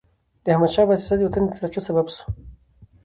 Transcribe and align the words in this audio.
د 0.43 0.45
احمدشاه 0.53 0.85
بابا 0.87 0.95
سیاست 1.03 1.17
د 1.19 1.21
وطن 1.27 1.43
د 1.45 1.49
ترقۍ 1.57 1.79
سبب 1.87 2.07
سو. 2.15 2.23